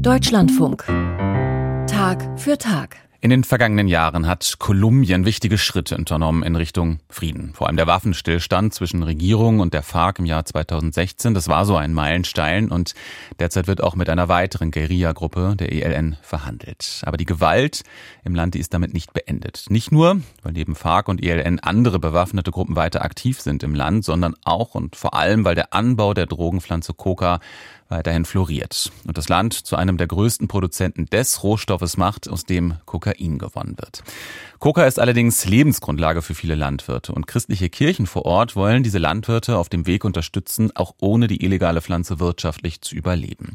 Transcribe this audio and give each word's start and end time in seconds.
Deutschlandfunk. 0.00 0.84
Tag 1.86 2.38
für 2.38 2.58
Tag. 2.58 2.96
In 3.22 3.28
den 3.28 3.44
vergangenen 3.44 3.86
Jahren 3.86 4.26
hat 4.26 4.56
Kolumbien 4.58 5.26
wichtige 5.26 5.58
Schritte 5.58 5.94
unternommen 5.94 6.42
in 6.42 6.56
Richtung 6.56 7.00
Frieden. 7.10 7.52
Vor 7.52 7.66
allem 7.66 7.76
der 7.76 7.86
Waffenstillstand 7.86 8.72
zwischen 8.72 9.02
Regierung 9.02 9.60
und 9.60 9.74
der 9.74 9.82
FARC 9.82 10.18
im 10.20 10.24
Jahr 10.24 10.46
2016, 10.46 11.34
das 11.34 11.48
war 11.48 11.66
so 11.66 11.76
ein 11.76 11.92
Meilenstein 11.92 12.70
und 12.70 12.94
derzeit 13.38 13.66
wird 13.66 13.82
auch 13.82 13.94
mit 13.94 14.08
einer 14.08 14.28
weiteren 14.28 14.70
Guerilla-Gruppe, 14.70 15.54
der 15.58 15.70
ELN, 15.70 16.16
verhandelt. 16.22 17.02
Aber 17.04 17.18
die 17.18 17.26
Gewalt 17.26 17.82
im 18.24 18.34
Land, 18.34 18.54
die 18.54 18.60
ist 18.60 18.72
damit 18.72 18.94
nicht 18.94 19.12
beendet. 19.12 19.66
Nicht 19.68 19.92
nur, 19.92 20.22
weil 20.42 20.52
neben 20.52 20.74
FARC 20.74 21.08
und 21.08 21.22
ELN 21.22 21.60
andere 21.60 21.98
bewaffnete 21.98 22.50
Gruppen 22.50 22.76
weiter 22.76 23.02
aktiv 23.02 23.40
sind 23.40 23.62
im 23.62 23.74
Land, 23.74 24.06
sondern 24.06 24.34
auch 24.44 24.74
und 24.74 24.96
vor 24.96 25.12
allem, 25.12 25.44
weil 25.44 25.54
der 25.54 25.74
Anbau 25.74 26.14
der 26.14 26.24
Drogenpflanze 26.24 26.94
Coca 26.94 27.40
weiterhin 27.90 28.24
floriert 28.24 28.90
und 29.06 29.18
das 29.18 29.28
Land 29.28 29.54
zu 29.54 29.76
einem 29.76 29.96
der 29.96 30.06
größten 30.06 30.48
Produzenten 30.48 31.06
des 31.06 31.42
Rohstoffes 31.42 31.96
macht, 31.96 32.28
aus 32.28 32.44
dem 32.44 32.74
Kokain 32.86 33.38
gewonnen 33.38 33.76
wird. 33.78 34.02
Coca 34.58 34.84
ist 34.84 34.98
allerdings 34.98 35.46
Lebensgrundlage 35.46 36.22
für 36.22 36.34
viele 36.34 36.54
Landwirte 36.54 37.12
und 37.12 37.26
christliche 37.26 37.70
Kirchen 37.70 38.06
vor 38.06 38.26
Ort 38.26 38.56
wollen 38.56 38.82
diese 38.82 38.98
Landwirte 38.98 39.56
auf 39.56 39.68
dem 39.68 39.86
Weg 39.86 40.04
unterstützen, 40.04 40.70
auch 40.74 40.94
ohne 41.00 41.28
die 41.28 41.42
illegale 41.44 41.80
Pflanze 41.80 42.20
wirtschaftlich 42.20 42.80
zu 42.80 42.94
überleben. 42.94 43.54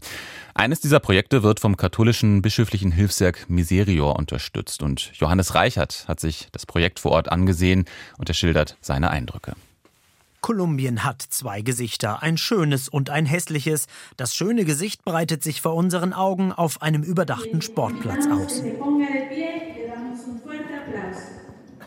Eines 0.54 0.80
dieser 0.80 1.00
Projekte 1.00 1.44
wird 1.44 1.60
vom 1.60 1.78
katholischen 1.78 2.42
bischöflichen 2.42 2.92
Hilfswerk 2.92 3.50
Miserior 3.50 4.16
unterstützt 4.16 4.82
und 4.82 5.12
Johannes 5.14 5.54
Reichert 5.56 6.06
hat 6.08 6.20
sich 6.20 6.48
das 6.52 6.66
Projekt 6.66 7.00
vor 7.00 7.12
Ort 7.12 7.32
angesehen 7.32 7.86
und 8.18 8.30
er 8.30 8.36
schildert 8.36 8.78
seine 8.82 9.12
Eindrücke. 9.12 9.54
Kolumbien 10.46 11.04
hat 11.04 11.24
zwei 11.24 11.64
Gesichter, 11.64 12.22
ein 12.22 12.38
schönes 12.38 12.88
und 12.88 13.10
ein 13.10 13.26
hässliches. 13.26 13.88
Das 14.16 14.36
schöne 14.36 14.64
Gesicht 14.64 15.04
breitet 15.04 15.42
sich 15.42 15.60
vor 15.60 15.74
unseren 15.74 16.14
Augen 16.14 16.52
auf 16.52 16.84
einem 16.84 17.02
überdachten 17.02 17.64
Sportplatz 17.64 18.28
aus. 18.28 18.62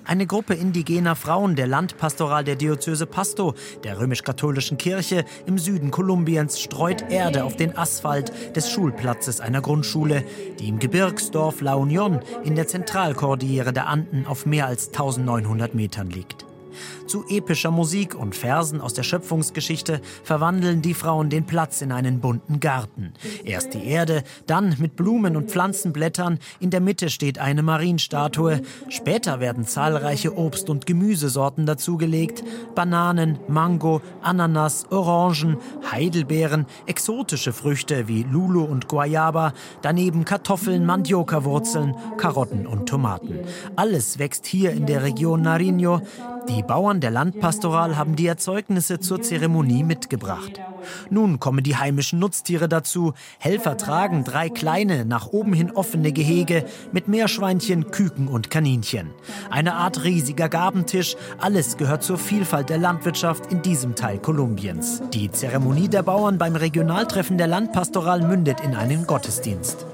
Eine 0.03 0.27
Gruppe 0.27 0.55
indigener 0.55 1.15
Frauen 1.15 1.55
der 1.55 1.69
Landpastoral 1.69 2.43
der 2.43 2.57
Diözese 2.57 3.07
Pasto, 3.07 3.55
der 3.85 4.01
römisch-katholischen 4.01 4.77
Kirche 4.77 5.25
im 5.47 5.57
Süden 5.59 5.93
Kolumbiens, 5.93 6.59
streut 6.59 7.13
Erde 7.13 7.45
auf 7.45 7.55
den 7.55 7.79
Asphalt 7.79 8.33
des 8.57 8.73
Schulplatzes 8.73 9.41
einer 9.41 9.61
Grundschule, 9.61 10.25
die 10.59 10.67
im 10.67 10.81
Gebirgsdorf 10.81 11.61
La 11.61 11.75
Union 11.75 12.19
in 12.43 12.57
der 12.57 12.67
Zentralkordillere 12.67 13.73
der 13.73 13.87
Anden 13.87 14.27
auf 14.27 14.47
mehr 14.47 14.67
als 14.67 14.89
1900 14.89 15.77
Metern 15.77 16.11
liegt. 16.11 16.48
Zu 17.07 17.25
epischer 17.29 17.71
Musik 17.71 18.15
und 18.15 18.35
Versen 18.35 18.81
aus 18.81 18.95
der 18.95 19.03
Schöpfungsgeschichte 19.03 20.01
verwandeln 20.25 20.83
die 20.83 20.95
Frauen 20.95 21.31
den 21.31 21.47
Platz 21.47 21.81
in 21.81 21.93
einen 21.93 22.21
bunten 22.21 22.61
Garten. 22.61 23.13
Erst 23.45 23.75
die 23.75 23.87
Erde, 23.87 24.25
dann 24.47 24.77
mit 24.79 24.97
Blumen 24.97 25.37
und 25.37 25.51
Pflanzenblättern, 25.51 26.39
in 26.61 26.71
der 26.71 26.81
Mitte 26.81 27.11
steht 27.11 27.39
eine 27.39 27.63
Marienstatue, 27.63 28.63
später 28.89 29.41
werden 29.41 29.67
zahlreiche 29.67 30.37
Obst- 30.37 30.71
und 30.71 30.87
Gemüsesorten 30.87 31.67
dazugelegt, 31.67 32.45
Bananen, 32.75 33.39
Mango, 33.49 34.01
Ananas, 34.23 34.87
Orangen, 34.91 35.57
Heidelbeeren, 35.91 36.67
exotische 36.87 37.53
Früchte 37.53 38.09
wie 38.09 38.23
Lulu 38.23 38.65
und 38.65 38.89
Guayaba, 38.89 39.53
daneben 39.83 40.25
Kartoffeln, 40.25 40.85
Mandioka-Wurzeln, 40.85 41.95
Karotten 42.17 42.67
und 42.67 42.89
Tomaten. 42.89 43.39
Alles 43.77 44.19
wächst 44.19 44.47
hier 44.47 44.73
in 44.73 44.87
der 44.87 45.03
Region 45.03 45.47
Nariño, 45.47 46.03
die 46.49 46.63
Bauern 46.63 47.01
der 47.01 47.11
Landpastoral 47.11 47.97
haben 47.97 48.17
die 48.17 48.27
Erzeugnisse 48.27 48.99
zur 48.99 49.23
Zeremonie 49.23 49.85
mitgebracht. 49.85 50.61
Nun 51.11 51.39
kommen 51.39 51.63
die 51.63 51.77
heimischen 51.77 52.19
Nutztiere 52.19 52.69
dazu. 52.69 53.13
Helfer 53.39 53.77
tragen 53.77 54.25
drei 54.25 54.49
kleine, 54.49 55.05
nach 55.05 55.27
oben 55.27 55.53
hin 55.53 55.71
offene 55.71 56.13
Gehege 56.13 56.65
mit 56.93 57.09
Meerschweinchen, 57.09 57.91
Küken 57.91 58.29
und 58.29 58.51
Kaninchen. 58.51 59.11
Eine 59.51 59.75
Art 59.75 60.05
riesiger 60.05 60.49
Gabentisch. 60.49 61.17
Alles 61.39 61.77
gehört 61.77 62.03
zur 62.03 62.19
Vielfalt 62.19 62.71
der 62.71 62.79
Landwirtschaft 62.79 63.53
in 63.53 63.63
diesem 63.63 63.95
Teil 63.95 64.19
Kolumbiens. 64.19 65.03
Die 65.13 65.31
Zeremonie 65.31 65.89
der 65.89 66.03
Bauern 66.03 66.39
beim 66.39 66.57
Regionaltreffen 66.57 67.39
der 67.39 67.47
Landpastoral 67.47 68.23
mündet 68.23 68.61
in 68.61 68.75
einen 68.75 69.07
Gottesdienst. 69.07 69.87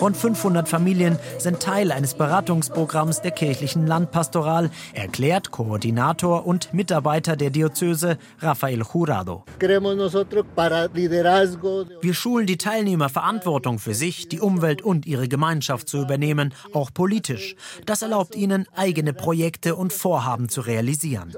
Rund 0.00 0.16
500 0.16 0.68
Familien 0.68 1.18
sind 1.38 1.60
Teil 1.60 1.92
eines 1.92 2.14
Beratungsprogramms 2.14 3.22
der 3.22 3.30
kirchlichen 3.30 3.86
Landpastoral, 3.86 4.70
erklärt 4.92 5.50
Koordinator 5.50 6.46
und 6.46 6.72
Mitarbeiter 6.74 7.36
der 7.36 7.50
Diözese 7.50 8.18
Rafael 8.40 8.82
Jurado. 8.82 9.44
Wir 12.00 12.14
schulen 12.14 12.46
die 12.46 12.58
Teilnehmer, 12.58 13.08
Verantwortung 13.08 13.78
für 13.78 13.94
sich, 13.94 14.28
die 14.28 14.40
Umwelt 14.40 14.82
und 14.82 15.06
ihre 15.06 15.28
Gemeinschaft 15.28 15.88
zu 15.88 15.98
übernehmen, 15.98 16.54
auch 16.72 16.92
politisch. 16.92 17.56
Das 17.86 18.02
erlaubt 18.02 18.34
ihnen, 18.34 18.66
eigene 18.74 19.12
Projekte 19.12 19.76
und 19.76 19.92
Vorhaben 19.92 20.48
zu 20.48 20.60
realisieren. 20.60 21.34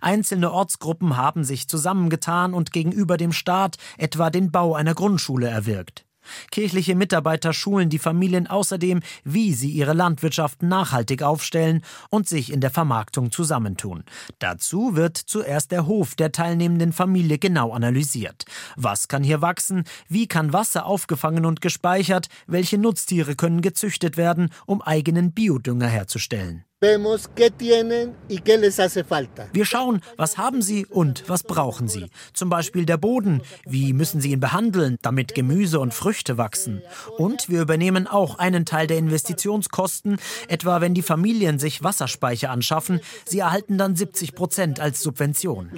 Einzelne 0.00 0.52
Ortsgruppen 0.52 1.16
haben 1.16 1.44
sich 1.44 1.68
zusammengetan 1.68 2.54
und 2.54 2.72
gegenüber 2.72 3.16
dem 3.16 3.32
Staat 3.32 3.76
etwa 3.96 4.30
den 4.30 4.50
Bau 4.50 4.74
einer 4.74 4.94
Grundschule 4.94 5.48
erwirkt. 5.48 6.07
Kirchliche 6.50 6.94
Mitarbeiter 6.94 7.52
schulen 7.52 7.88
die 7.88 7.98
Familien 7.98 8.46
außerdem, 8.46 9.00
wie 9.24 9.52
sie 9.52 9.70
ihre 9.70 9.92
Landwirtschaft 9.92 10.62
nachhaltig 10.62 11.22
aufstellen 11.22 11.82
und 12.10 12.28
sich 12.28 12.52
in 12.52 12.60
der 12.60 12.70
Vermarktung 12.70 13.30
zusammentun. 13.30 14.04
Dazu 14.38 14.96
wird 14.96 15.16
zuerst 15.16 15.72
der 15.72 15.86
Hof 15.86 16.14
der 16.14 16.32
teilnehmenden 16.32 16.92
Familie 16.92 17.38
genau 17.38 17.72
analysiert. 17.72 18.44
Was 18.76 19.08
kann 19.08 19.22
hier 19.22 19.40
wachsen? 19.40 19.84
Wie 20.08 20.26
kann 20.26 20.52
Wasser 20.52 20.86
aufgefangen 20.86 21.46
und 21.46 21.60
gespeichert? 21.60 22.28
Welche 22.46 22.78
Nutztiere 22.78 23.34
können 23.34 23.62
gezüchtet 23.62 24.16
werden, 24.16 24.50
um 24.66 24.82
eigenen 24.82 25.32
Biodünger 25.32 25.88
herzustellen? 25.88 26.64
Wir 29.52 29.64
schauen, 29.64 30.00
was 30.16 30.38
haben 30.38 30.62
sie 30.62 30.86
und 30.86 31.24
was 31.28 31.42
brauchen 31.42 31.88
sie. 31.88 32.06
Zum 32.34 32.50
Beispiel 32.50 32.86
der 32.86 32.98
Boden. 32.98 33.42
Wie 33.66 33.92
müssen 33.92 34.20
sie 34.20 34.30
ihn 34.30 34.38
behandeln, 34.38 34.96
damit 35.02 35.34
Gemüse 35.34 35.80
und 35.80 35.92
Früchte 35.92 36.38
wachsen? 36.38 36.82
Und 37.16 37.48
wir 37.48 37.62
übernehmen 37.62 38.06
auch 38.06 38.38
einen 38.38 38.64
Teil 38.64 38.86
der 38.86 38.98
Investitionskosten, 38.98 40.18
etwa 40.46 40.80
wenn 40.80 40.94
die 40.94 41.02
Familien 41.02 41.58
sich 41.58 41.82
Wasserspeicher 41.82 42.50
anschaffen. 42.50 43.00
Sie 43.24 43.40
erhalten 43.40 43.76
dann 43.76 43.96
70 43.96 44.36
Prozent 44.36 44.78
als 44.78 45.00
Subvention. 45.00 45.72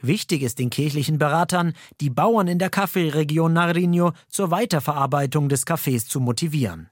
Wichtig 0.00 0.42
ist 0.42 0.58
den 0.58 0.70
kirchlichen 0.70 1.18
Beratern, 1.18 1.72
die 2.00 2.10
Bauern 2.10 2.48
in 2.48 2.58
der 2.58 2.70
Kaffeeregion 2.70 3.56
Nariño 3.56 4.12
zur 4.28 4.50
Weiterverarbeitung 4.50 5.48
des 5.48 5.66
Kaffees 5.66 6.06
zu 6.06 6.20
motivieren. 6.20 6.88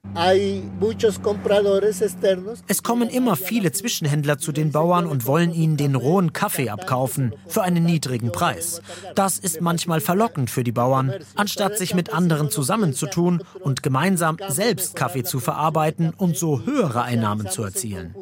Es 2.66 2.75
kommen 2.82 3.08
immer 3.08 3.36
viele 3.36 3.72
Zwischenhändler 3.72 4.38
zu 4.38 4.52
den 4.52 4.72
Bauern 4.72 5.06
und 5.06 5.26
wollen 5.26 5.52
ihnen 5.52 5.76
den 5.76 5.94
rohen 5.94 6.32
Kaffee 6.32 6.70
abkaufen 6.70 7.34
für 7.46 7.62
einen 7.62 7.84
niedrigen 7.84 8.32
Preis. 8.32 8.82
Das 9.14 9.38
ist 9.38 9.60
manchmal 9.60 10.00
verlockend 10.00 10.50
für 10.50 10.64
die 10.64 10.72
Bauern, 10.72 11.12
anstatt 11.34 11.78
sich 11.78 11.94
mit 11.94 12.12
anderen 12.12 12.50
zusammenzutun 12.50 13.42
und 13.60 13.82
gemeinsam 13.82 14.36
selbst 14.48 14.96
Kaffee 14.96 15.24
zu 15.24 15.40
verarbeiten 15.40 16.10
und 16.16 16.36
so 16.36 16.64
höhere 16.64 17.02
Einnahmen 17.02 17.48
zu 17.48 17.62
erzielen. 17.62 18.14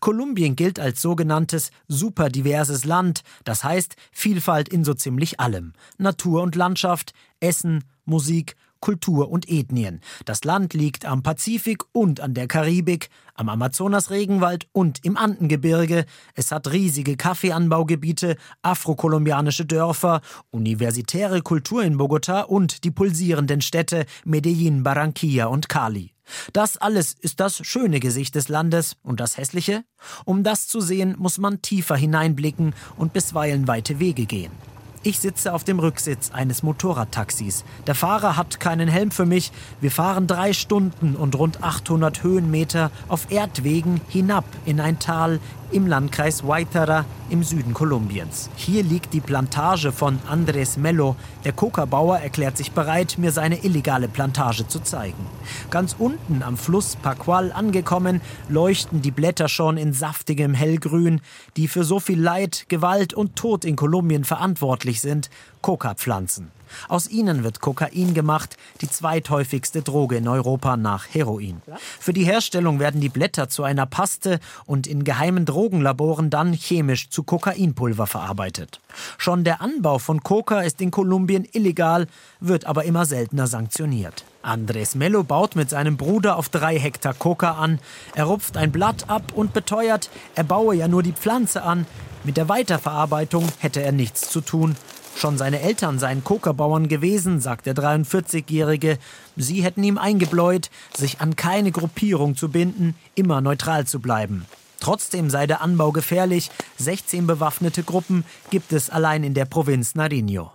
Kolumbien 0.00 0.56
gilt 0.56 0.80
als 0.80 1.02
sogenanntes 1.02 1.70
superdiverses 1.88 2.84
Land, 2.84 3.22
das 3.44 3.64
heißt 3.64 3.96
Vielfalt 4.12 4.68
in 4.68 4.84
so 4.84 4.94
ziemlich 4.94 5.40
allem. 5.40 5.72
Natur 5.98 6.42
und 6.42 6.56
Landschaft, 6.56 7.12
Essen, 7.40 7.84
Musik, 8.04 8.56
Kultur 8.82 9.30
und 9.30 9.48
Ethnien. 9.48 10.00
Das 10.26 10.44
Land 10.44 10.74
liegt 10.74 11.06
am 11.06 11.22
Pazifik 11.22 11.84
und 11.92 12.20
an 12.20 12.34
der 12.34 12.48
Karibik, 12.48 13.08
am 13.34 13.48
Amazonas-Regenwald 13.48 14.68
und 14.72 15.02
im 15.04 15.16
Andengebirge. 15.16 16.04
Es 16.34 16.52
hat 16.52 16.70
riesige 16.70 17.16
Kaffeeanbaugebiete, 17.16 18.36
afrokolumbianische 18.60 19.64
Dörfer, 19.64 20.20
universitäre 20.50 21.40
Kultur 21.40 21.82
in 21.82 21.96
Bogotá 21.96 22.42
und 22.42 22.84
die 22.84 22.90
pulsierenden 22.90 23.62
Städte 23.62 24.04
Medellin, 24.26 24.82
Barranquilla 24.82 25.46
und 25.46 25.70
Cali. 25.70 26.12
Das 26.52 26.76
alles 26.76 27.14
ist 27.14 27.40
das 27.40 27.64
schöne 27.64 28.00
Gesicht 28.00 28.34
des 28.34 28.48
Landes 28.48 28.96
und 29.02 29.20
das 29.20 29.36
hässliche? 29.36 29.84
Um 30.24 30.42
das 30.42 30.66
zu 30.66 30.80
sehen, 30.80 31.14
muss 31.18 31.38
man 31.38 31.62
tiefer 31.62 31.96
hineinblicken 31.96 32.74
und 32.96 33.12
bisweilen 33.12 33.68
weite 33.68 34.00
Wege 34.00 34.26
gehen. 34.26 34.71
Ich 35.04 35.18
sitze 35.18 35.52
auf 35.52 35.64
dem 35.64 35.80
Rücksitz 35.80 36.30
eines 36.30 36.62
Motorradtaxis. 36.62 37.64
Der 37.88 37.96
Fahrer 37.96 38.36
hat 38.36 38.60
keinen 38.60 38.86
Helm 38.86 39.10
für 39.10 39.26
mich. 39.26 39.50
Wir 39.80 39.90
fahren 39.90 40.28
drei 40.28 40.52
Stunden 40.52 41.16
und 41.16 41.36
rund 41.36 41.64
800 41.64 42.22
Höhenmeter 42.22 42.92
auf 43.08 43.32
Erdwegen 43.32 44.00
hinab 44.08 44.44
in 44.64 44.78
ein 44.78 45.00
Tal 45.00 45.40
im 45.72 45.86
Landkreis 45.86 46.46
Waitara 46.46 47.06
im 47.30 47.42
Süden 47.42 47.72
Kolumbiens. 47.72 48.50
Hier 48.56 48.82
liegt 48.82 49.14
die 49.14 49.20
Plantage 49.20 49.90
von 49.90 50.18
Andres 50.28 50.76
Mello. 50.76 51.16
Der 51.44 51.52
Coca-Bauer 51.52 52.18
erklärt 52.18 52.58
sich 52.58 52.72
bereit, 52.72 53.16
mir 53.16 53.32
seine 53.32 53.64
illegale 53.64 54.08
Plantage 54.08 54.68
zu 54.68 54.80
zeigen. 54.80 55.26
Ganz 55.70 55.96
unten 55.98 56.42
am 56.42 56.58
Fluss 56.58 56.96
Pacual 56.96 57.52
angekommen, 57.52 58.20
leuchten 58.48 59.00
die 59.00 59.10
Blätter 59.10 59.48
schon 59.48 59.78
in 59.78 59.94
saftigem 59.94 60.52
Hellgrün, 60.52 61.22
die 61.56 61.68
für 61.68 61.84
so 61.84 62.00
viel 62.00 62.20
Leid, 62.20 62.66
Gewalt 62.68 63.14
und 63.14 63.34
Tod 63.34 63.64
in 63.64 63.76
Kolumbien 63.76 64.24
verantwortlich 64.24 64.91
üblich 64.92 65.00
sind, 65.00 65.30
Coca-Pflanzen. 65.62 66.50
Aus 66.88 67.08
ihnen 67.08 67.44
wird 67.44 67.60
Kokain 67.60 68.14
gemacht, 68.14 68.56
die 68.80 68.88
zweithäufigste 68.88 69.82
Droge 69.82 70.16
in 70.16 70.26
Europa 70.26 70.76
nach 70.76 71.06
Heroin. 71.12 71.60
Für 72.00 72.12
die 72.12 72.24
Herstellung 72.24 72.78
werden 72.78 73.00
die 73.00 73.10
Blätter 73.10 73.48
zu 73.48 73.62
einer 73.62 73.86
Paste 73.86 74.40
und 74.64 74.86
in 74.86 75.04
geheimen 75.04 75.44
Drogenlaboren 75.44 76.30
dann 76.30 76.54
chemisch 76.54 77.10
zu 77.10 77.22
Kokainpulver 77.24 78.06
verarbeitet. 78.06 78.80
Schon 79.18 79.44
der 79.44 79.60
Anbau 79.60 79.98
von 79.98 80.22
Coca 80.22 80.62
ist 80.62 80.80
in 80.80 80.90
Kolumbien 80.90 81.46
illegal, 81.52 82.06
wird 82.40 82.64
aber 82.64 82.84
immer 82.84 83.04
seltener 83.04 83.46
sanktioniert. 83.46 84.24
Andres 84.42 84.94
Mello 84.94 85.22
baut 85.22 85.56
mit 85.56 85.70
seinem 85.70 85.96
Bruder 85.96 86.36
auf 86.36 86.48
drei 86.48 86.78
Hektar 86.78 87.14
Coca 87.14 87.52
an. 87.52 87.78
Er 88.14 88.24
rupft 88.24 88.56
ein 88.56 88.72
Blatt 88.72 89.08
ab 89.08 89.32
und 89.34 89.52
beteuert, 89.52 90.10
er 90.34 90.44
baue 90.44 90.74
ja 90.74 90.88
nur 90.88 91.02
die 91.02 91.12
Pflanze 91.12 91.62
an. 91.62 91.86
Mit 92.24 92.36
der 92.36 92.48
Weiterverarbeitung 92.48 93.48
hätte 93.58 93.82
er 93.82 93.92
nichts 93.92 94.30
zu 94.30 94.40
tun. 94.40 94.76
Schon 95.16 95.38
seine 95.38 95.60
Eltern 95.60 95.98
seien 95.98 96.24
Kokerbauern 96.24 96.88
gewesen, 96.88 97.40
sagt 97.40 97.66
der 97.66 97.74
43-Jährige. 97.74 98.98
Sie 99.36 99.62
hätten 99.62 99.84
ihm 99.84 99.98
eingebläut, 99.98 100.70
sich 100.96 101.20
an 101.20 101.36
keine 101.36 101.70
Gruppierung 101.70 102.34
zu 102.36 102.48
binden, 102.48 102.94
immer 103.14 103.40
neutral 103.40 103.86
zu 103.86 104.00
bleiben. 104.00 104.46
Trotzdem 104.82 105.30
sei 105.30 105.46
der 105.46 105.62
Anbau 105.62 105.92
gefährlich. 105.92 106.50
16 106.78 107.24
bewaffnete 107.28 107.84
Gruppen 107.84 108.24
gibt 108.50 108.72
es 108.72 108.90
allein 108.90 109.22
in 109.22 109.32
der 109.32 109.44
Provinz 109.44 109.94
Nariño. 109.94 110.48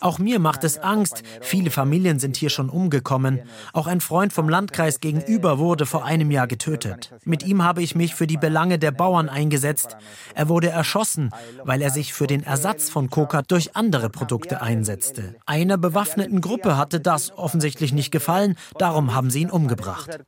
Auch 0.00 0.18
mir 0.18 0.38
macht 0.38 0.64
es 0.64 0.78
Angst. 0.78 1.22
Viele 1.42 1.70
Familien 1.70 2.18
sind 2.18 2.38
hier 2.38 2.48
schon 2.48 2.70
umgekommen. 2.70 3.40
Auch 3.74 3.86
ein 3.86 4.00
Freund 4.00 4.32
vom 4.32 4.48
Landkreis 4.48 5.00
gegenüber 5.00 5.58
wurde 5.58 5.84
vor 5.84 6.06
einem 6.06 6.30
Jahr 6.30 6.46
getötet. 6.46 7.12
Mit 7.26 7.44
ihm 7.44 7.62
habe 7.62 7.82
ich 7.82 7.94
mich 7.94 8.14
für 8.14 8.26
die 8.26 8.38
Belange 8.38 8.78
der 8.78 8.92
Bauern 8.92 9.28
eingesetzt. 9.28 9.98
Er 10.34 10.48
wurde 10.48 10.70
erschossen, 10.70 11.28
weil 11.62 11.82
er 11.82 11.90
sich 11.90 12.14
für 12.14 12.26
den 12.26 12.42
Ersatz 12.42 12.88
von 12.88 13.10
Coca 13.10 13.42
durch 13.42 13.76
andere 13.76 14.08
Produkte 14.08 14.62
einsetzte. 14.62 15.34
Einer 15.44 15.76
bewaffneten 15.76 16.40
Gruppe 16.40 16.78
hatte 16.78 17.00
das 17.00 17.36
offensichtlich 17.36 17.92
nicht 17.92 18.12
gefallen, 18.12 18.56
darum 18.78 19.14
haben 19.14 19.28
sie 19.28 19.42
ihn 19.42 19.50
umgebracht 19.50 20.18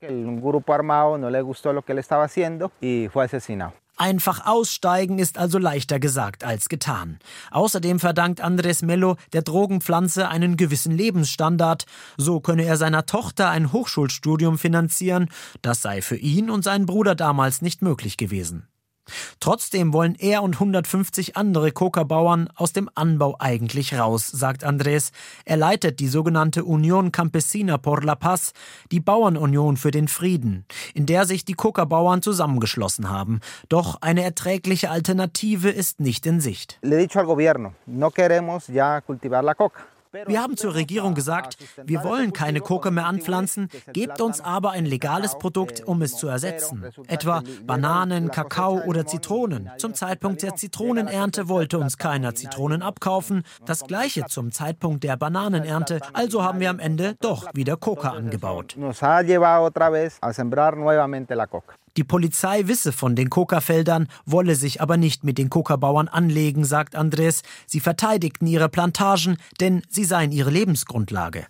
armado, 0.91 1.19
no 1.19 1.31
le 1.31 1.43
gustó 1.43 1.73
lo 1.73 1.83
que 1.83 1.93
él 1.93 1.99
estaba 1.99 2.25
haciendo 2.25 2.71
y 2.81 3.09
fue 3.13 3.25
asesinado. 3.25 3.73
Einfach 3.97 4.47
aussteigen 4.47 5.19
ist 5.19 5.37
also 5.37 5.59
leichter 5.59 6.01
gesagt 6.01 6.43
als 6.43 6.71
getan. 6.71 7.19
Außerdem 7.51 8.01
verdankt 8.01 8.41
Andres 8.41 8.81
Mello 8.81 9.17
der 9.35 9.43
Drogenpflanze 9.43 10.27
einen 10.27 10.57
gewissen 10.57 10.93
Lebensstandard. 10.93 11.85
So 12.17 12.41
könne 12.41 12.65
er 12.65 12.79
seiner 12.79 13.05
Tochter 13.05 13.51
ein 13.51 13.75
Hochschulstudium 13.75 14.57
finanzieren. 14.57 15.29
Das 15.61 15.83
sei 15.83 16.01
für 16.01 16.17
ihn 16.17 16.49
und 16.49 16.65
seinen 16.65 16.87
Bruder 16.87 17.15
damals 17.15 17.61
nicht 17.61 17.83
möglich 17.83 18.17
gewesen. 18.17 18.70
Trotzdem 19.41 19.93
wollen 19.93 20.15
er 20.15 20.43
und 20.43 20.55
150 20.55 21.37
andere 21.37 21.73
Coca-Bauern 21.73 22.49
aus 22.55 22.73
dem 22.73 22.89
Anbau 22.95 23.37
eigentlich 23.39 23.99
raus, 23.99 24.29
sagt 24.29 24.65
Andrés. 24.65 25.11
Er 25.45 25.57
leitet 25.57 26.01
die 26.01 26.09
sogenannte 26.09 26.65
Union 26.65 27.13
Campesina 27.13 27.79
por 27.79 28.03
la 28.03 28.15
Paz, 28.15 28.53
die 28.91 29.01
Bauernunion 29.01 29.77
für 29.77 29.91
den 29.91 30.09
Frieden, 30.09 30.65
in 30.95 31.07
der 31.07 31.27
sich 31.27 31.45
die 31.45 31.55
Coca-Bauern 31.55 32.23
zusammengeschlossen 32.23 33.11
haben. 33.11 33.41
Doch 33.69 34.01
eine 34.01 34.23
erträgliche 34.23 34.91
Alternative 34.91 35.71
ist 35.71 36.01
nicht 36.01 36.27
in 36.27 36.41
Sicht. 36.41 36.79
Le 36.83 36.99
he 36.99 37.07
dicho 37.07 37.19
al 37.19 37.27
gobierno, 37.27 37.75
no 37.87 38.11
queremos 38.11 38.69
ya 38.69 39.01
cultivar 39.01 39.43
la 39.43 39.55
coca. 39.55 39.81
Wir 40.27 40.43
haben 40.43 40.57
zur 40.57 40.75
Regierung 40.75 41.15
gesagt, 41.15 41.57
wir 41.85 42.03
wollen 42.03 42.33
keine 42.33 42.61
Koke 42.61 42.91
mehr 42.91 43.07
anpflanzen, 43.07 43.69
gebt 43.93 44.21
uns 44.21 44.41
aber 44.41 44.73
ein 44.73 44.85
legales 44.85 45.39
Produkt, 45.39 45.87
um 45.87 46.03
es 46.03 46.17
zu 46.17 46.27
ersetzen. 46.27 46.85
Etwa 47.07 47.43
Bananen, 47.65 48.31
Kakao 48.31 48.83
oder 48.87 49.07
Zitronen. 49.07 49.71
Zum 49.79 49.95
Zeitpunkt 49.95 50.43
der 50.43 50.57
Zitronenernte 50.57 51.49
wollte 51.49 51.79
uns 51.79 51.97
keiner 51.97 52.35
Zitronen 52.35 52.83
abkaufen. 52.83 53.45
Das 53.65 53.85
gleiche 53.87 54.25
zum 54.27 54.51
Zeitpunkt 54.51 55.05
der 55.05 55.17
Bananenernte. 55.17 56.01
Also 56.13 56.43
haben 56.43 56.59
wir 56.59 56.71
am 56.71 56.81
Ende 56.81 57.15
doch 57.21 57.47
wieder 57.55 57.77
Coca 57.77 58.11
angebaut. 58.11 58.77
Die 61.97 62.05
Polizei 62.05 62.69
wisse 62.69 62.93
von 62.93 63.17
den 63.17 63.31
Coca-Feldern, 63.31 64.09
wolle 64.25 64.55
sich 64.55 64.81
aber 64.81 64.97
nicht 64.97 65.25
mit 65.25 65.39
den 65.39 65.51
Coca-Bauern 65.51 66.09
anlegen, 66.09 66.65
sagt 66.65 66.95
Andres. 66.95 67.43
Sie 67.67 67.81
verteidigten 67.81 68.47
ihre 68.47 68.69
Plantagen, 68.69 69.39
denn 69.61 69.83
sie 69.89 70.05
seien 70.05 70.31
ihre 70.31 70.51
Lebensgrundlage. 70.51 71.47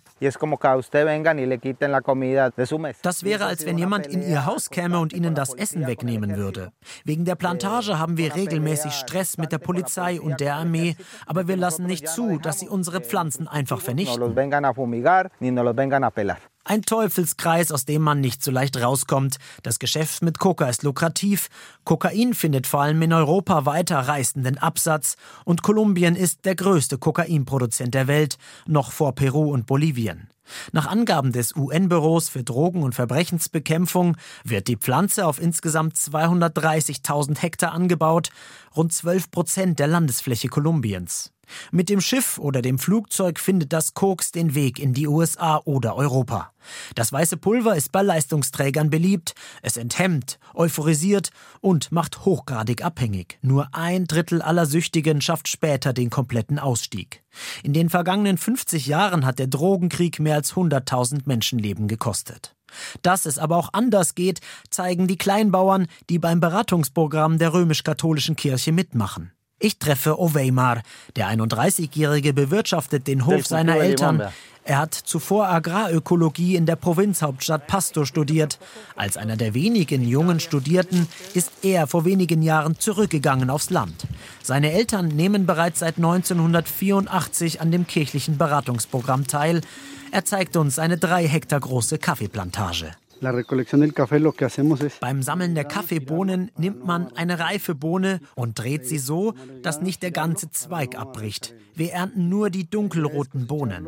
Das 3.01 3.23
wäre, 3.23 3.45
als 3.45 3.65
wenn 3.65 3.77
jemand 3.77 4.07
in 4.07 4.21
ihr 4.21 4.45
Haus 4.45 4.69
käme 4.69 4.99
und 4.99 5.13
ihnen 5.13 5.35
das 5.35 5.53
Essen 5.53 5.87
wegnehmen 5.87 6.35
würde. 6.35 6.71
Wegen 7.05 7.25
der 7.25 7.35
Plantage 7.35 7.97
haben 7.99 8.17
wir 8.17 8.35
regelmäßig 8.35 8.93
Stress 8.93 9.37
mit 9.37 9.51
der 9.51 9.57
Polizei 9.59 10.19
und 10.21 10.39
der 10.39 10.55
Armee, 10.55 10.95
aber 11.25 11.47
wir 11.47 11.57
lassen 11.57 11.85
nicht 11.85 12.07
zu, 12.07 12.39
dass 12.39 12.59
sie 12.59 12.67
unsere 12.69 13.01
Pflanzen 13.01 13.47
einfach 13.47 13.81
vernichten. 13.81 14.21
Ein 16.63 16.83
Teufelskreis, 16.83 17.71
aus 17.71 17.85
dem 17.85 18.03
man 18.03 18.21
nicht 18.21 18.43
so 18.43 18.51
leicht 18.51 18.79
rauskommt. 18.79 19.37
Das 19.63 19.79
Geschäft 19.79 20.21
mit 20.21 20.37
Coca 20.37 20.69
ist 20.69 20.83
lukrativ. 20.83 21.49
Kokain 21.85 22.35
findet 22.35 22.67
vor 22.67 22.81
allem 22.81 23.01
in 23.01 23.13
Europa 23.13 23.65
weiter 23.65 23.97
reißenden 23.97 24.59
Absatz. 24.59 25.15
Und 25.43 25.63
Kolumbien 25.63 26.15
ist 26.15 26.45
der 26.45 26.55
größte 26.55 26.99
Kokainproduzent 26.99 27.95
der 27.95 28.07
Welt, 28.07 28.37
noch 28.67 28.91
vor 28.91 29.15
Peru 29.15 29.51
und 29.51 29.65
Bolivien. 29.65 30.29
Nach 30.71 30.87
Angaben 30.87 31.31
des 31.31 31.55
UN-Büros 31.55 32.29
für 32.29 32.43
Drogen- 32.43 32.83
und 32.83 32.93
Verbrechensbekämpfung 32.93 34.17
wird 34.43 34.67
die 34.67 34.77
Pflanze 34.77 35.25
auf 35.25 35.41
insgesamt 35.41 35.95
230.000 35.95 37.39
Hektar 37.41 37.71
angebaut, 37.71 38.29
rund 38.75 38.93
12 38.93 39.31
Prozent 39.31 39.79
der 39.79 39.87
Landesfläche 39.87 40.49
Kolumbiens. 40.49 41.31
Mit 41.71 41.89
dem 41.89 42.01
Schiff 42.01 42.37
oder 42.37 42.61
dem 42.61 42.79
Flugzeug 42.79 43.39
findet 43.39 43.73
das 43.73 43.93
Koks 43.93 44.31
den 44.31 44.55
Weg 44.55 44.79
in 44.79 44.93
die 44.93 45.07
USA 45.07 45.61
oder 45.65 45.95
Europa. 45.95 46.51
Das 46.95 47.11
weiße 47.11 47.37
Pulver 47.37 47.75
ist 47.75 47.91
bei 47.91 48.01
Leistungsträgern 48.01 48.89
beliebt, 48.89 49.33
es 49.61 49.77
enthemmt, 49.77 50.39
euphorisiert 50.53 51.31
und 51.59 51.91
macht 51.91 52.25
hochgradig 52.25 52.83
abhängig. 52.83 53.39
Nur 53.41 53.69
ein 53.73 54.05
Drittel 54.05 54.41
aller 54.41 54.65
Süchtigen 54.65 55.21
schafft 55.21 55.47
später 55.47 55.93
den 55.93 56.09
kompletten 56.09 56.59
Ausstieg. 56.59 57.23
In 57.63 57.73
den 57.73 57.89
vergangenen 57.89 58.37
50 58.37 58.85
Jahren 58.85 59.25
hat 59.25 59.39
der 59.39 59.47
Drogenkrieg 59.47 60.19
mehr 60.19 60.35
als 60.35 60.53
100.000 60.53 61.21
Menschenleben 61.25 61.87
gekostet. 61.87 62.55
Dass 63.01 63.25
es 63.25 63.37
aber 63.37 63.57
auch 63.57 63.69
anders 63.73 64.15
geht, 64.15 64.39
zeigen 64.69 65.07
die 65.07 65.17
Kleinbauern, 65.17 65.87
die 66.09 66.19
beim 66.19 66.39
Beratungsprogramm 66.39 67.37
der 67.37 67.53
römisch-katholischen 67.53 68.35
Kirche 68.35 68.71
mitmachen. 68.71 69.31
Ich 69.63 69.77
treffe 69.77 70.19
Oweimar. 70.19 70.81
Der 71.15 71.29
31-Jährige 71.29 72.33
bewirtschaftet 72.33 73.05
den 73.05 73.27
Hof 73.27 73.45
seiner 73.45 73.77
Eltern. 73.77 74.23
Er 74.63 74.79
hat 74.79 74.95
zuvor 74.95 75.49
Agrarökologie 75.49 76.55
in 76.55 76.65
der 76.65 76.75
Provinzhauptstadt 76.75 77.67
Pasto 77.67 78.05
studiert. 78.05 78.57
Als 78.95 79.17
einer 79.17 79.37
der 79.37 79.53
wenigen 79.53 80.07
jungen 80.07 80.39
Studierten 80.39 81.07
ist 81.35 81.51
er 81.61 81.85
vor 81.85 82.05
wenigen 82.05 82.41
Jahren 82.41 82.79
zurückgegangen 82.79 83.51
aufs 83.51 83.69
Land. 83.69 84.07
Seine 84.41 84.71
Eltern 84.71 85.09
nehmen 85.09 85.45
bereits 85.45 85.79
seit 85.79 85.97
1984 85.97 87.61
an 87.61 87.71
dem 87.71 87.85
kirchlichen 87.85 88.39
Beratungsprogramm 88.39 89.27
teil. 89.27 89.61
Er 90.11 90.25
zeigt 90.25 90.57
uns 90.57 90.79
eine 90.79 90.97
drei 90.97 91.27
Hektar 91.27 91.59
große 91.59 91.99
Kaffeeplantage. 91.99 92.95
Beim 94.99 95.21
Sammeln 95.21 95.55
der 95.55 95.63
Kaffeebohnen 95.65 96.51
nimmt 96.57 96.85
man 96.85 97.15
eine 97.15 97.39
reife 97.39 97.75
Bohne 97.75 98.19
und 98.35 98.57
dreht 98.57 98.87
sie 98.87 98.97
so, 98.97 99.35
dass 99.61 99.81
nicht 99.81 100.01
der 100.01 100.11
ganze 100.11 100.49
Zweig 100.49 100.97
abbricht. 100.97 101.53
Wir 101.75 101.93
ernten 101.93 102.29
nur 102.29 102.49
die 102.49 102.67
dunkelroten 102.67 103.45
Bohnen. 103.45 103.87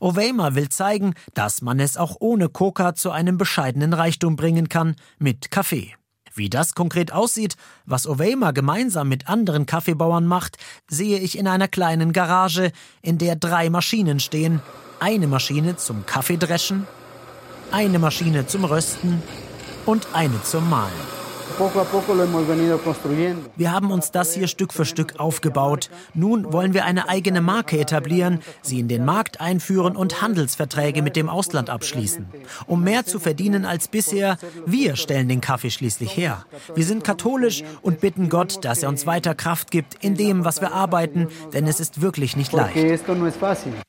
Oweima 0.00 0.54
will 0.54 0.68
zeigen, 0.68 1.14
dass 1.32 1.62
man 1.62 1.80
es 1.80 1.96
auch 1.96 2.16
ohne 2.20 2.48
Coca 2.50 2.94
zu 2.94 3.10
einem 3.10 3.38
bescheidenen 3.38 3.94
Reichtum 3.94 4.36
bringen 4.36 4.68
kann 4.68 4.94
mit 5.18 5.50
Kaffee. 5.50 5.94
Wie 6.34 6.50
das 6.50 6.74
konkret 6.74 7.12
aussieht, 7.12 7.56
was 7.84 8.06
Oweima 8.06 8.52
gemeinsam 8.52 9.08
mit 9.08 9.28
anderen 9.28 9.66
Kaffeebauern 9.66 10.26
macht, 10.26 10.58
sehe 10.88 11.18
ich 11.18 11.36
in 11.36 11.48
einer 11.48 11.68
kleinen 11.68 12.12
Garage, 12.12 12.70
in 13.02 13.18
der 13.18 13.34
drei 13.34 13.70
Maschinen 13.70 14.20
stehen. 14.20 14.60
Eine 15.00 15.26
Maschine 15.26 15.76
zum 15.76 16.06
Kaffeedreschen, 16.06 16.86
eine 17.70 17.98
Maschine 17.98 18.46
zum 18.46 18.64
Rösten 18.64 19.22
und 19.86 20.06
eine 20.12 20.42
zum 20.42 20.68
Mahlen. 20.68 21.17
Wir 23.56 23.72
haben 23.72 23.90
uns 23.90 24.12
das 24.12 24.32
hier 24.32 24.46
Stück 24.46 24.72
für 24.72 24.84
Stück 24.84 25.18
aufgebaut. 25.18 25.90
Nun 26.14 26.52
wollen 26.52 26.72
wir 26.72 26.84
eine 26.84 27.08
eigene 27.08 27.40
Marke 27.40 27.80
etablieren, 27.80 28.40
sie 28.62 28.78
in 28.78 28.86
den 28.86 29.04
Markt 29.04 29.40
einführen 29.40 29.96
und 29.96 30.22
Handelsverträge 30.22 31.02
mit 31.02 31.16
dem 31.16 31.28
Ausland 31.28 31.68
abschließen. 31.68 32.26
Um 32.66 32.84
mehr 32.84 33.06
zu 33.06 33.18
verdienen 33.18 33.64
als 33.64 33.88
bisher, 33.88 34.38
wir 34.66 34.94
stellen 34.94 35.28
den 35.28 35.40
Kaffee 35.40 35.70
schließlich 35.70 36.16
her. 36.16 36.44
Wir 36.76 36.84
sind 36.84 37.02
katholisch 37.02 37.64
und 37.82 38.00
bitten 38.00 38.28
Gott, 38.28 38.64
dass 38.64 38.84
er 38.84 38.88
uns 38.88 39.04
weiter 39.06 39.34
Kraft 39.34 39.72
gibt 39.72 39.96
in 40.04 40.14
dem, 40.14 40.44
was 40.44 40.60
wir 40.60 40.72
arbeiten, 40.72 41.26
denn 41.52 41.66
es 41.66 41.80
ist 41.80 42.00
wirklich 42.00 42.36
nicht 42.36 42.52
leicht. 42.52 42.76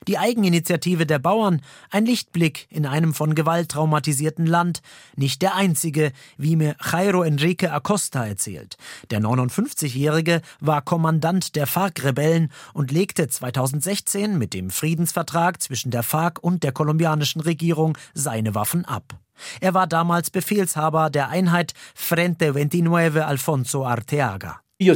Die 0.08 0.18
Eigeninitiative 0.18 1.06
der 1.06 1.20
Bauern, 1.20 1.60
ein 1.90 2.04
Lichtblick 2.04 2.66
in 2.70 2.84
einem 2.84 3.14
von 3.14 3.36
Gewalt 3.36 3.68
traumatisierten 3.68 4.46
Land, 4.46 4.82
nicht 5.14 5.40
der 5.40 5.54
einzige, 5.54 6.10
wie 6.36 6.56
mir 6.56 6.74
Jairo 6.90 7.22
Enrique 7.22 7.59
Enrique 7.60 7.72
Acosta 7.72 8.26
erzählt. 8.26 8.76
Der 9.10 9.20
59-Jährige 9.20 10.40
war 10.60 10.82
Kommandant 10.82 11.56
der 11.56 11.66
FARC-Rebellen 11.66 12.50
und 12.72 12.90
legte 12.90 13.28
2016 13.28 14.38
mit 14.38 14.54
dem 14.54 14.70
Friedensvertrag 14.70 15.60
zwischen 15.60 15.90
der 15.90 16.02
FARC 16.02 16.38
und 16.42 16.62
der 16.62 16.72
kolumbianischen 16.72 17.42
Regierung 17.42 17.98
seine 18.14 18.54
Waffen 18.54 18.84
ab. 18.86 19.18
Er 19.60 19.74
war 19.74 19.86
damals 19.86 20.30
Befehlshaber 20.30 21.10
der 21.10 21.28
Einheit 21.28 21.72
Frente 21.94 22.52
29 22.52 23.22
Alfonso 23.22 23.84
Arteaga. 23.84 24.60
Ich 24.82 24.88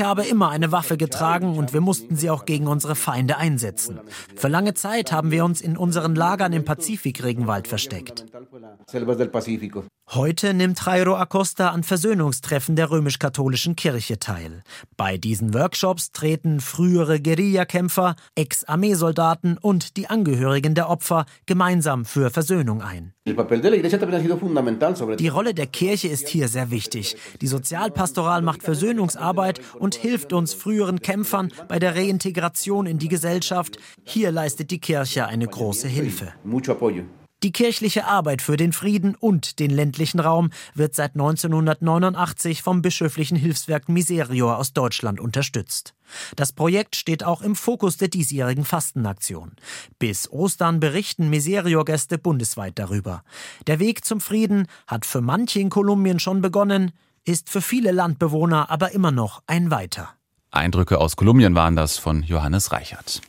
habe 0.00 0.24
immer 0.24 0.50
eine 0.50 0.70
Waffe 0.70 0.96
getragen 0.96 1.58
und 1.58 1.72
wir 1.72 1.80
mussten 1.80 2.14
sie 2.14 2.30
auch 2.30 2.44
gegen 2.44 2.68
unsere 2.68 2.94
Feinde 2.94 3.38
einsetzen. 3.38 3.98
Für 4.36 4.46
lange 4.46 4.74
Zeit 4.74 5.10
haben 5.10 5.32
wir 5.32 5.44
uns 5.44 5.60
in 5.60 5.76
unseren 5.76 6.14
Lagern 6.14 6.52
im 6.52 6.64
Pazifikregenwald 6.64 7.66
versteckt. 7.66 8.24
Heute 10.10 10.54
nimmt 10.54 10.86
Jairo 10.86 11.16
Acosta 11.16 11.68
an 11.68 11.82
Versöhnungstreffen 11.82 12.76
der 12.76 12.90
römisch-katholischen 12.90 13.76
Kirche 13.76 14.18
teil. 14.18 14.62
Bei 14.96 15.18
diesen 15.18 15.52
Workshops 15.52 16.12
treten 16.12 16.60
frühere 16.60 17.20
Guerillakämpfer, 17.20 18.16
Ex-Armeesoldaten 18.34 19.58
und 19.58 19.98
die 19.98 20.08
Angehörigen 20.08 20.74
der 20.74 20.88
Opfer 20.88 21.26
gemeinsam 21.44 22.06
für 22.06 22.30
Versöhnung 22.30 22.80
ein. 22.80 23.12
Die 23.26 23.32
Rolle 25.28 25.52
der 25.52 25.66
Kirche 25.66 26.08
ist 26.08 26.28
hier 26.28 26.48
sehr 26.48 26.70
wichtig. 26.70 27.16
Die 27.42 27.46
Sozialpastoral 27.46 28.40
macht 28.40 28.62
Versöhnungsarbeit 28.62 29.60
und 29.78 29.94
hilft 29.94 30.32
uns 30.32 30.54
früheren 30.54 31.00
Kämpfern 31.00 31.52
bei 31.68 31.78
der 31.78 31.94
Reintegration 31.94 32.86
in 32.86 32.98
die 32.98 33.08
Gesellschaft. 33.08 33.76
Hier 34.04 34.32
leistet 34.32 34.70
die 34.70 34.80
Kirche 34.80 35.26
eine 35.26 35.46
große 35.46 35.88
Hilfe. 35.88 36.32
Die 37.44 37.52
kirchliche 37.52 38.04
Arbeit 38.04 38.42
für 38.42 38.56
den 38.56 38.72
Frieden 38.72 39.14
und 39.14 39.60
den 39.60 39.70
ländlichen 39.70 40.18
Raum 40.18 40.50
wird 40.74 40.96
seit 40.96 41.12
1989 41.12 42.62
vom 42.62 42.82
bischöflichen 42.82 43.36
Hilfswerk 43.36 43.88
Miserior 43.88 44.58
aus 44.58 44.72
Deutschland 44.72 45.20
unterstützt. 45.20 45.94
Das 46.34 46.52
Projekt 46.52 46.96
steht 46.96 47.22
auch 47.22 47.40
im 47.40 47.54
Fokus 47.54 47.96
der 47.96 48.08
diesjährigen 48.08 48.64
Fastenaktion. 48.64 49.52
Bis 50.00 50.28
Ostern 50.32 50.80
berichten 50.80 51.30
Miserior-Gäste 51.30 52.18
bundesweit 52.18 52.76
darüber. 52.76 53.22
Der 53.68 53.78
Weg 53.78 54.04
zum 54.04 54.20
Frieden 54.20 54.66
hat 54.88 55.06
für 55.06 55.20
manche 55.20 55.60
in 55.60 55.70
Kolumbien 55.70 56.18
schon 56.18 56.40
begonnen, 56.40 56.90
ist 57.24 57.50
für 57.50 57.62
viele 57.62 57.92
Landbewohner 57.92 58.68
aber 58.68 58.90
immer 58.92 59.12
noch 59.12 59.44
ein 59.46 59.70
weiter. 59.70 60.08
Eindrücke 60.50 60.98
aus 60.98 61.14
Kolumbien 61.14 61.54
waren 61.54 61.76
das 61.76 61.98
von 61.98 62.24
Johannes 62.24 62.72
Reichert. 62.72 63.20